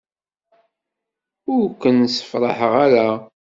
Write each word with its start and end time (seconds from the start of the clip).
Ur 1.53 1.63
ken-sefṛaḥeɣ 1.81 2.73
ara. 2.85 3.07